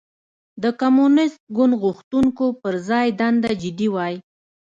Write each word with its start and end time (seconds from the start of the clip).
د 0.63 0.65
کمونېست 0.81 1.37
ګوند 1.55 1.73
غوښتنو 1.83 2.47
پر 2.61 2.73
ځای 2.89 3.07
دنده 3.19 3.51
جدي 3.61 3.87
وای. 3.93 4.15